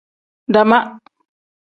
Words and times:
Dama. 0.53 0.79